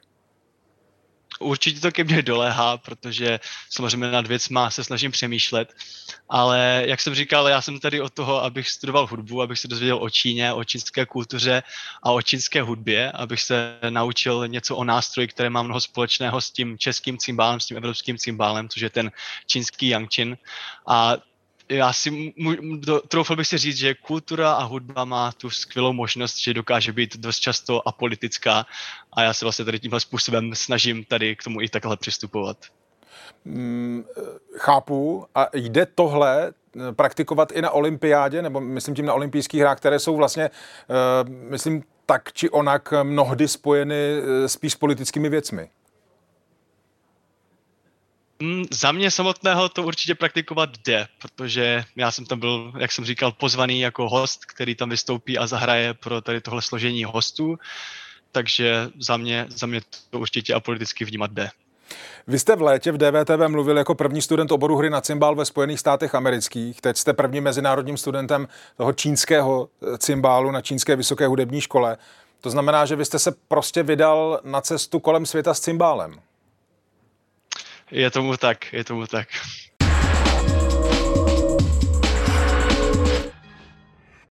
Určitě 1.38 1.80
to 1.80 1.92
ke 1.92 2.04
mně 2.04 2.22
doléhá, 2.22 2.76
protože 2.76 3.40
samozřejmě 3.70 4.10
nad 4.10 4.26
věcma 4.26 4.70
se 4.70 4.84
snažím 4.84 5.12
přemýšlet, 5.12 5.74
ale 6.28 6.82
jak 6.86 7.00
jsem 7.00 7.14
říkal, 7.14 7.48
já 7.48 7.62
jsem 7.62 7.80
tady 7.80 8.00
od 8.00 8.12
toho, 8.12 8.44
abych 8.44 8.70
studoval 8.70 9.06
hudbu, 9.06 9.42
abych 9.42 9.58
se 9.58 9.68
dozvěděl 9.68 9.98
o 10.02 10.10
Číně, 10.10 10.52
o 10.52 10.64
čínské 10.64 11.06
kultuře 11.06 11.62
a 12.02 12.10
o 12.10 12.22
čínské 12.22 12.62
hudbě, 12.62 13.12
abych 13.12 13.40
se 13.42 13.78
naučil 13.90 14.48
něco 14.48 14.76
o 14.76 14.84
nástroji, 14.84 15.28
které 15.28 15.50
má 15.50 15.62
mnoho 15.62 15.80
společného 15.80 16.40
s 16.40 16.50
tím 16.50 16.78
českým 16.78 17.18
cymbálem, 17.18 17.60
s 17.60 17.66
tím 17.66 17.76
evropským 17.76 18.18
cymbálem, 18.18 18.68
což 18.68 18.82
je 18.82 18.90
ten 18.90 19.10
čínský 19.46 19.88
yangqin. 19.88 20.38
A 20.86 21.16
já 21.68 21.92
si 21.92 22.34
troufal 23.08 23.36
bych 23.36 23.46
si 23.46 23.58
říct, 23.58 23.76
že 23.76 23.94
kultura 23.94 24.52
a 24.52 24.62
hudba 24.62 25.04
má 25.04 25.32
tu 25.32 25.50
skvělou 25.50 25.92
možnost, 25.92 26.38
že 26.38 26.54
dokáže 26.54 26.92
být 26.92 27.16
dost 27.16 27.38
často 27.38 27.88
apolitická 27.88 28.66
a 29.12 29.22
já 29.22 29.34
se 29.34 29.44
vlastně 29.44 29.64
tady 29.64 29.78
tímhle 29.78 30.00
způsobem 30.00 30.54
snažím 30.54 31.04
tady 31.04 31.36
k 31.36 31.44
tomu 31.44 31.60
i 31.60 31.68
takhle 31.68 31.96
přistupovat. 31.96 32.56
Mm, 33.44 34.04
chápu. 34.56 35.26
A 35.34 35.46
jde 35.54 35.86
tohle 35.86 36.48
eh, 36.48 36.92
praktikovat 36.92 37.52
i 37.52 37.62
na 37.62 37.70
olympiádě, 37.70 38.42
nebo 38.42 38.60
myslím 38.60 38.94
tím 38.94 39.06
na 39.06 39.14
olympijských 39.14 39.60
hrách, 39.60 39.76
které 39.76 39.98
jsou 39.98 40.16
vlastně, 40.16 40.50
uh, 40.50 41.28
myslím, 41.28 41.82
tak 42.06 42.32
či 42.32 42.50
onak 42.50 42.92
mnohdy 43.02 43.48
spojeny 43.48 43.94
eh, 43.94 44.48
spíš 44.48 44.72
s 44.72 44.76
politickými 44.76 45.28
věcmi? 45.28 45.70
Mm, 48.42 48.64
za 48.70 48.92
mě 48.92 49.10
samotného 49.10 49.68
to 49.68 49.82
určitě 49.82 50.14
praktikovat 50.14 50.70
jde, 50.86 51.08
protože 51.18 51.84
já 51.96 52.10
jsem 52.10 52.26
tam 52.26 52.40
byl, 52.40 52.72
jak 52.78 52.92
jsem 52.92 53.04
říkal, 53.04 53.32
pozvaný 53.32 53.80
jako 53.80 54.08
host, 54.08 54.44
který 54.44 54.74
tam 54.74 54.90
vystoupí 54.90 55.38
a 55.38 55.46
zahraje 55.46 55.94
pro 55.94 56.20
tady 56.20 56.40
tohle 56.40 56.62
složení 56.62 57.04
hostů, 57.04 57.58
takže 58.32 58.88
za 58.98 59.16
mě, 59.16 59.46
za 59.48 59.66
mě 59.66 59.80
to 60.10 60.18
určitě 60.18 60.54
apoliticky 60.54 61.04
vnímat 61.04 61.30
jde. 61.30 61.50
Vy 62.26 62.38
jste 62.38 62.56
v 62.56 62.62
létě 62.62 62.92
v 62.92 62.98
DVTV 62.98 63.48
mluvil 63.48 63.78
jako 63.78 63.94
první 63.94 64.22
student 64.22 64.52
oboru 64.52 64.76
hry 64.76 64.90
na 64.90 65.00
cymbál 65.00 65.34
ve 65.34 65.44
Spojených 65.44 65.80
státech 65.80 66.14
amerických. 66.14 66.80
Teď 66.80 66.96
jste 66.96 67.12
prvním 67.12 67.44
mezinárodním 67.44 67.96
studentem 67.96 68.48
toho 68.76 68.92
čínského 68.92 69.68
eh, 69.82 69.98
cymbálu 69.98 70.50
na 70.50 70.60
čínské 70.60 70.96
vysoké 70.96 71.26
hudební 71.26 71.60
škole. 71.60 71.96
To 72.40 72.50
znamená, 72.50 72.86
že 72.86 72.96
vy 72.96 73.04
jste 73.04 73.18
se 73.18 73.32
prostě 73.48 73.82
vydal 73.82 74.40
na 74.44 74.60
cestu 74.60 75.00
kolem 75.00 75.26
světa 75.26 75.54
s 75.54 75.60
cymbálem. 75.60 76.20
Je 77.90 78.10
tomu 78.10 78.36
tak, 78.36 78.72
je 78.72 78.84
tomu 78.84 79.06
tak. 79.06 79.28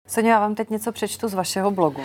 Sonia, 0.08 0.34
já 0.34 0.40
vám 0.40 0.56
teď 0.56 0.70
něco 0.70 0.92
přečtu 0.92 1.28
z 1.28 1.34
vašeho 1.34 1.72
blogu. 1.72 2.02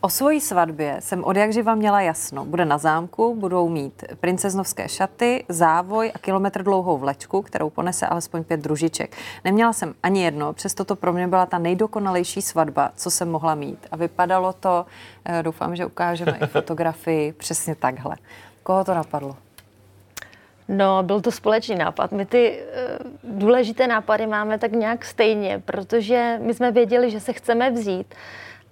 O 0.00 0.08
svojí 0.08 0.40
svatbě 0.40 0.96
jsem 1.00 1.24
od 1.24 1.36
jak 1.36 1.52
živa 1.52 1.74
měla 1.74 2.00
jasno. 2.00 2.44
Bude 2.44 2.64
na 2.64 2.78
zámku, 2.78 3.36
budou 3.40 3.68
mít 3.68 4.04
princeznovské 4.20 4.88
šaty, 4.88 5.44
závoj 5.48 6.12
a 6.14 6.18
kilometr 6.18 6.62
dlouhou 6.62 6.98
vlečku, 6.98 7.42
kterou 7.42 7.70
ponese 7.70 8.06
alespoň 8.06 8.44
pět 8.44 8.60
družiček. 8.60 9.16
Neměla 9.44 9.72
jsem 9.72 9.94
ani 10.02 10.24
jedno, 10.24 10.52
přesto 10.52 10.84
to 10.84 10.96
pro 10.96 11.12
mě 11.12 11.28
byla 11.28 11.46
ta 11.46 11.58
nejdokonalejší 11.58 12.42
svatba, 12.42 12.92
co 12.96 13.10
jsem 13.10 13.30
mohla 13.30 13.54
mít. 13.54 13.86
A 13.92 13.96
vypadalo 13.96 14.52
to, 14.52 14.86
eh, 15.24 15.42
doufám, 15.42 15.76
že 15.76 15.86
ukážeme 15.86 16.38
i 16.42 16.46
fotografii, 16.46 17.32
přesně 17.32 17.74
takhle. 17.74 18.16
Koho 18.62 18.84
to 18.84 18.94
napadlo? 18.94 19.36
No, 20.68 21.02
byl 21.02 21.20
to 21.20 21.30
společný 21.30 21.76
nápad. 21.76 22.12
My 22.12 22.26
ty 22.26 22.60
uh, 22.60 23.38
důležité 23.38 23.86
nápady 23.86 24.26
máme 24.26 24.58
tak 24.58 24.72
nějak 24.72 25.04
stejně, 25.04 25.62
protože 25.64 26.38
my 26.42 26.54
jsme 26.54 26.72
věděli, 26.72 27.10
že 27.10 27.20
se 27.20 27.32
chceme 27.32 27.70
vzít, 27.70 28.14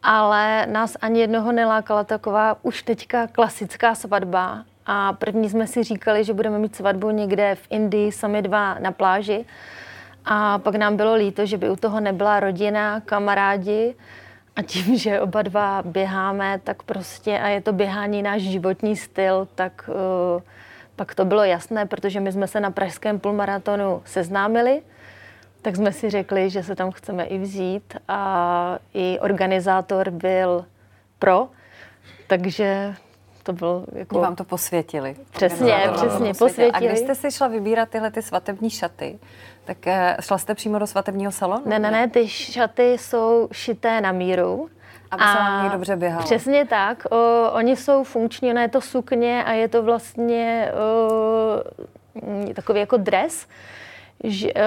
ale 0.02 0.66
nás 0.66 0.96
ani 1.00 1.20
jednoho 1.20 1.52
nelákala 1.52 2.04
taková 2.04 2.56
už 2.62 2.82
teďka 2.82 3.26
klasická 3.26 3.94
svatba. 3.94 4.64
A 4.86 5.12
první 5.12 5.50
jsme 5.50 5.66
si 5.66 5.82
říkali, 5.82 6.24
že 6.24 6.34
budeme 6.34 6.58
mít 6.58 6.76
svatbu 6.76 7.10
někde 7.10 7.54
v 7.54 7.66
Indii, 7.70 8.12
sami 8.12 8.42
dva 8.42 8.74
na 8.78 8.92
pláži. 8.92 9.44
A 10.24 10.58
pak 10.58 10.74
nám 10.74 10.96
bylo 10.96 11.14
líto, 11.14 11.46
že 11.46 11.58
by 11.58 11.70
u 11.70 11.76
toho 11.76 12.00
nebyla 12.00 12.40
rodina, 12.40 13.00
kamarádi. 13.00 13.94
A 14.56 14.62
tím, 14.62 14.98
že 14.98 15.20
oba 15.20 15.42
dva 15.42 15.82
běháme, 15.84 16.60
tak 16.64 16.82
prostě, 16.82 17.38
a 17.38 17.48
je 17.48 17.60
to 17.60 17.72
běhání 17.72 18.22
náš 18.22 18.42
životní 18.42 18.96
styl, 18.96 19.48
tak 19.54 19.90
uh, 20.36 20.42
pak 21.02 21.14
to 21.14 21.24
bylo 21.24 21.44
jasné, 21.44 21.86
protože 21.86 22.20
my 22.20 22.32
jsme 22.32 22.46
se 22.46 22.60
na 22.60 22.70
pražském 22.70 23.18
půlmaratonu 23.18 24.02
seznámili, 24.04 24.82
tak 25.62 25.76
jsme 25.76 25.92
si 25.92 26.10
řekli, 26.10 26.50
že 26.50 26.62
se 26.62 26.76
tam 26.76 26.90
chceme 26.90 27.24
i 27.24 27.38
vzít 27.38 27.96
a 28.08 28.78
i 28.94 29.18
organizátor 29.20 30.10
byl 30.10 30.64
pro, 31.18 31.48
takže 32.26 32.94
to 33.42 33.52
bylo 33.52 33.84
jako... 33.92 34.20
Vám 34.20 34.36
to 34.36 34.44
posvětili. 34.44 35.16
Přesně, 35.30 35.90
přesně, 35.94 36.34
posvětili. 36.34 36.72
A 36.72 36.78
když 36.78 36.98
jste 36.98 37.14
si 37.14 37.30
šla 37.30 37.48
vybírat 37.48 37.88
tyhle 37.88 38.10
ty 38.10 38.22
svatební 38.22 38.70
šaty, 38.70 39.18
tak 39.64 39.86
eh, 39.86 40.16
šla 40.20 40.38
jste 40.38 40.54
přímo 40.54 40.78
do 40.78 40.86
svatebního 40.86 41.32
salonu? 41.32 41.62
Ne, 41.66 41.78
ne, 41.78 41.90
ne, 41.90 42.08
ty 42.08 42.28
šaty 42.28 42.92
jsou 42.92 43.48
šité 43.52 44.00
na 44.00 44.12
míru. 44.12 44.68
Aby 45.12 45.22
se 45.22 45.38
vám 45.38 45.70
dobře 45.70 45.96
běhalo. 45.96 46.24
Přesně 46.24 46.64
tak. 46.66 47.04
O, 47.10 47.50
oni 47.52 47.76
jsou 47.76 48.04
funkční, 48.04 48.50
ona 48.50 48.62
je 48.62 48.68
to 48.68 48.80
sukně 48.80 49.44
a 49.44 49.52
je 49.52 49.68
to 49.68 49.82
vlastně 49.82 50.72
o, 50.74 52.54
takový 52.54 52.80
jako 52.80 52.96
dres. 52.96 53.46
Ž, 54.24 54.52
o, 54.52 54.58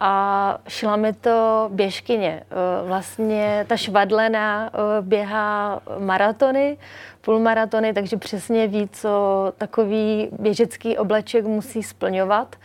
a 0.00 0.58
šla 0.68 0.96
mi 0.96 1.12
to 1.12 1.68
běžkyně. 1.72 2.42
O, 2.50 2.86
vlastně 2.86 3.64
ta 3.68 3.76
švadlena 3.76 4.70
o, 4.74 5.02
běhá 5.02 5.80
maratony, 5.98 6.78
půlmaratony, 7.20 7.92
takže 7.92 8.16
přesně 8.16 8.66
ví, 8.66 8.88
co 8.92 9.08
takový 9.58 10.28
běžecký 10.38 10.98
obleček 10.98 11.44
musí 11.44 11.82
splňovat. 11.82 12.56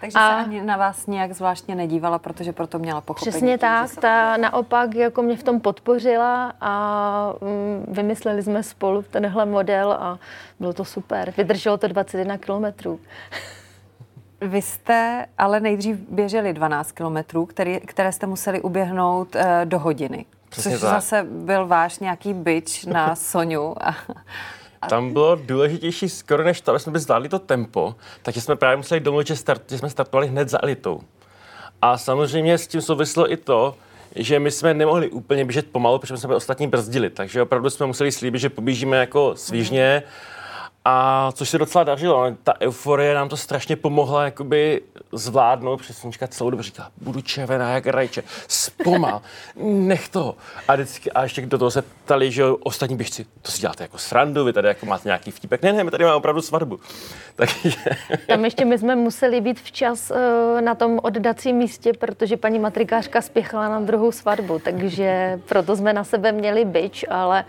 Takže 0.00 0.18
a... 0.18 0.28
se 0.28 0.44
ani 0.44 0.62
na 0.62 0.76
vás 0.76 1.06
nějak 1.06 1.32
zvláštně 1.32 1.74
nedívala, 1.74 2.18
protože 2.18 2.52
proto 2.52 2.78
měla 2.78 3.00
pochopení. 3.00 3.30
Přesně 3.30 3.58
tak, 3.58 3.96
ta 3.96 4.36
naopak 4.36 4.94
jako 4.94 5.22
mě 5.22 5.36
v 5.36 5.42
tom 5.42 5.60
podpořila 5.60 6.52
a 6.60 7.32
mm, 7.40 7.94
vymysleli 7.94 8.42
jsme 8.42 8.62
spolu 8.62 9.02
tenhle 9.02 9.46
model 9.46 9.92
a 9.92 10.18
bylo 10.60 10.72
to 10.72 10.84
super. 10.84 11.34
Vydrželo 11.36 11.76
to 11.76 11.88
21 11.88 12.38
kilometrů. 12.38 13.00
Vy 14.40 14.62
jste 14.62 15.26
ale 15.38 15.60
nejdřív 15.60 15.96
běželi 15.96 16.52
12 16.52 16.92
kilometrů, 16.92 17.48
které 17.86 18.12
jste 18.12 18.26
museli 18.26 18.60
uběhnout 18.60 19.34
uh, 19.34 19.42
do 19.64 19.78
hodiny. 19.78 20.24
Přesně 20.48 20.70
což 20.70 20.80
tak. 20.80 20.90
zase 20.90 21.26
byl 21.30 21.66
váš 21.66 21.98
nějaký 21.98 22.34
byč 22.34 22.84
na 22.84 23.14
Soniu 23.14 23.74
a, 23.80 23.90
tam 24.88 25.12
bylo 25.12 25.36
důležitější 25.36 26.08
skoro 26.08 26.44
než 26.44 26.60
to, 26.60 26.70
aby 26.70 26.80
jsme 26.80 26.98
zvládli 26.98 27.28
to 27.28 27.38
tempo, 27.38 27.94
takže 28.22 28.40
jsme 28.40 28.56
právě 28.56 28.76
museli 28.76 29.00
domluvit, 29.00 29.26
že, 29.26 29.36
start, 29.36 29.62
že 29.70 29.78
jsme 29.78 29.90
startovali 29.90 30.26
hned 30.26 30.48
za 30.48 30.58
elitou. 30.62 31.00
A 31.82 31.98
samozřejmě 31.98 32.58
s 32.58 32.66
tím 32.66 32.80
souvislo 32.80 33.32
i 33.32 33.36
to, 33.36 33.74
že 34.16 34.38
my 34.40 34.50
jsme 34.50 34.74
nemohli 34.74 35.08
úplně 35.08 35.44
běžet 35.44 35.70
pomalu, 35.70 35.98
protože 35.98 36.16
jsme 36.16 36.34
ostatní 36.34 36.66
brzdili, 36.66 37.10
takže 37.10 37.42
opravdu 37.42 37.70
jsme 37.70 37.86
museli 37.86 38.12
slíbit, 38.12 38.38
že 38.38 38.48
poběžíme 38.48 38.96
jako 38.96 39.32
svížně. 39.36 40.02
Mm-hmm 40.06 40.37
a 40.84 41.32
což 41.32 41.48
se 41.48 41.58
docela 41.58 41.84
dařilo. 41.84 42.36
Ta 42.42 42.54
euforie 42.60 43.14
nám 43.14 43.28
to 43.28 43.36
strašně 43.36 43.76
pomohla 43.76 44.24
jakoby 44.24 44.82
zvládnout. 45.12 45.80
Přesnička 45.80 46.26
celou 46.26 46.50
dobu 46.50 46.62
říkala, 46.62 46.90
budu 46.96 47.20
červená 47.20 47.70
jak 47.70 47.86
rajče, 47.86 48.22
zpomal, 48.48 49.22
nech 49.62 50.08
to. 50.08 50.36
A, 50.68 50.74
vždycky, 50.74 51.12
a 51.12 51.22
ještě 51.22 51.46
do 51.46 51.58
toho 51.58 51.70
se 51.70 51.82
ptali, 51.82 52.30
že 52.30 52.44
ostatní 52.44 52.96
běžci, 52.96 53.26
to 53.42 53.50
si 53.50 53.60
děláte 53.60 53.84
jako 53.84 53.98
srandu, 53.98 54.44
vy 54.44 54.52
tady 54.52 54.68
jako 54.68 54.86
máte 54.86 55.08
nějaký 55.08 55.30
vtípek. 55.30 55.62
Ne, 55.62 55.72
ne, 55.72 55.84
my 55.84 55.90
tady 55.90 56.04
máme 56.04 56.16
opravdu 56.16 56.42
svatbu. 56.42 56.80
Takže... 57.36 57.78
Tam 58.26 58.44
ještě 58.44 58.64
my 58.64 58.78
jsme 58.78 58.96
museli 58.96 59.40
být 59.40 59.60
včas 59.60 60.10
uh, 60.10 60.60
na 60.60 60.74
tom 60.74 61.00
oddacím 61.02 61.56
místě, 61.56 61.92
protože 61.92 62.36
paní 62.36 62.58
matrikářka 62.58 63.22
spěchala 63.22 63.68
na 63.68 63.80
druhou 63.80 64.12
svatbu, 64.12 64.58
takže 64.58 65.40
proto 65.48 65.76
jsme 65.76 65.92
na 65.92 66.04
sebe 66.04 66.32
měli 66.32 66.64
byč, 66.64 67.04
ale 67.10 67.44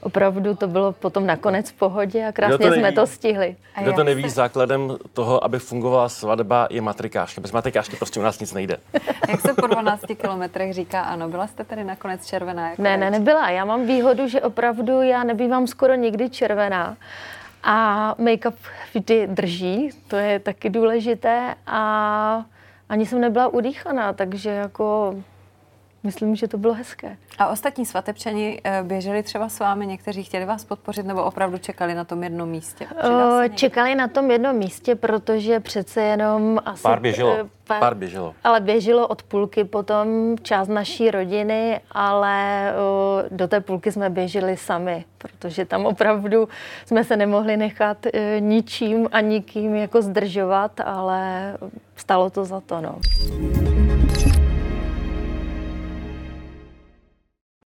opravdu 0.00 0.54
to 0.54 0.68
bylo 0.68 0.92
potom 0.92 1.26
nakonec 1.26 1.70
v 1.70 1.72
pohodě 1.72 2.26
a 2.26 2.32
krásně 2.32 2.58
to 2.58 2.74
jsme 2.74 2.92
to 2.92 3.06
stihli. 3.06 3.56
Kdo 3.82 3.92
to 3.92 4.04
neví, 4.04 4.22
se... 4.22 4.28
základem 4.30 4.96
toho, 5.12 5.44
aby 5.44 5.58
fungovala 5.58 6.08
svatba, 6.08 6.68
je 6.70 6.80
matrikářka. 6.80 7.40
Bez 7.40 7.52
matrikářky 7.52 7.96
prostě 7.96 8.20
u 8.20 8.22
nás 8.22 8.40
nic 8.40 8.52
nejde. 8.52 8.76
Jak 9.28 9.40
se 9.40 9.54
po 9.54 9.66
12 9.66 10.02
kilometrech 10.20 10.74
říká 10.74 11.02
ano? 11.02 11.28
Byla 11.28 11.46
jste 11.46 11.64
tady 11.64 11.84
nakonec 11.84 12.26
červená? 12.26 12.70
Jako 12.70 12.82
ne, 12.82 12.96
ne, 12.96 13.10
nebyla. 13.10 13.50
Já 13.50 13.64
mám 13.64 13.86
výhodu, 13.86 14.28
že 14.28 14.40
opravdu 14.40 15.02
já 15.02 15.24
nebývám 15.24 15.66
skoro 15.66 15.94
nikdy 15.94 16.30
červená. 16.30 16.96
A 17.62 18.14
make-up 18.18 18.54
vždy 18.94 19.26
drží, 19.26 19.90
to 20.08 20.16
je 20.16 20.38
taky 20.38 20.70
důležité. 20.70 21.54
A 21.66 22.44
ani 22.88 23.06
jsem 23.06 23.20
nebyla 23.20 23.48
udýchaná, 23.48 24.12
takže 24.12 24.50
jako 24.50 25.14
myslím, 26.02 26.36
že 26.36 26.48
to 26.48 26.58
bylo 26.58 26.74
hezké. 26.74 27.16
A 27.38 27.48
ostatní 27.48 27.86
svatebčani 27.86 28.60
eh, 28.64 28.82
běželi 28.82 29.22
třeba 29.22 29.48
s 29.48 29.58
vámi, 29.58 29.86
někteří 29.86 30.24
chtěli 30.24 30.44
vás 30.44 30.64
podpořit 30.64 31.06
nebo 31.06 31.24
opravdu 31.24 31.58
čekali 31.58 31.94
na 31.94 32.04
tom 32.04 32.22
jednom 32.22 32.48
místě? 32.48 32.86
O, 32.86 33.48
čekali 33.54 33.94
na 33.94 34.08
tom 34.08 34.30
jednom 34.30 34.56
místě, 34.56 34.94
protože 34.94 35.60
přece 35.60 36.02
jenom 36.02 36.58
asi... 36.64 36.82
Pár 36.82 37.00
běželo. 37.00 37.36
Eh, 37.40 37.44
pár, 37.66 37.80
pár 37.80 37.94
běželo. 37.94 38.34
Ale 38.44 38.60
běželo 38.60 39.06
od 39.06 39.22
půlky 39.22 39.64
potom 39.64 40.36
část 40.42 40.68
naší 40.68 41.10
rodiny, 41.10 41.80
ale 41.92 42.72
o, 42.78 43.22
do 43.30 43.48
té 43.48 43.60
půlky 43.60 43.92
jsme 43.92 44.10
běželi 44.10 44.56
sami, 44.56 45.04
protože 45.18 45.64
tam 45.64 45.86
opravdu 45.86 46.48
jsme 46.86 47.04
se 47.04 47.16
nemohli 47.16 47.56
nechat 47.56 48.06
e, 48.06 48.40
ničím 48.40 49.08
a 49.12 49.20
nikým 49.20 49.74
jako 49.74 50.02
zdržovat, 50.02 50.80
ale 50.84 51.54
stalo 51.96 52.30
to 52.30 52.44
za 52.44 52.60
to, 52.60 52.80
no. 52.80 52.98